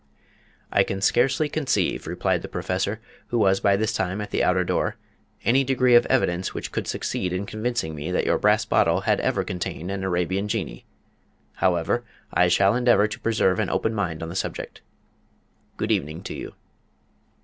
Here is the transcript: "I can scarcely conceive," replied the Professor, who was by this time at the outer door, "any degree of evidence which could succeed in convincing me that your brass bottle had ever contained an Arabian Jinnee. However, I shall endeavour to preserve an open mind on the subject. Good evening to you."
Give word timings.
"I 0.71 0.81
can 0.81 0.99
scarcely 0.99 1.47
conceive," 1.47 2.07
replied 2.07 2.41
the 2.41 2.47
Professor, 2.47 2.99
who 3.27 3.37
was 3.37 3.59
by 3.59 3.75
this 3.75 3.93
time 3.93 4.19
at 4.19 4.31
the 4.31 4.43
outer 4.43 4.63
door, 4.63 4.95
"any 5.45 5.63
degree 5.63 5.93
of 5.93 6.07
evidence 6.07 6.55
which 6.55 6.71
could 6.71 6.87
succeed 6.87 7.31
in 7.31 7.45
convincing 7.45 7.93
me 7.93 8.09
that 8.11 8.25
your 8.25 8.39
brass 8.39 8.65
bottle 8.65 9.01
had 9.01 9.19
ever 9.19 9.43
contained 9.43 9.91
an 9.91 10.03
Arabian 10.03 10.47
Jinnee. 10.47 10.85
However, 11.57 12.03
I 12.33 12.47
shall 12.47 12.73
endeavour 12.73 13.07
to 13.07 13.19
preserve 13.19 13.59
an 13.59 13.69
open 13.69 13.93
mind 13.93 14.23
on 14.23 14.29
the 14.29 14.35
subject. 14.35 14.81
Good 15.77 15.91
evening 15.91 16.23
to 16.23 16.33
you." 16.33 16.55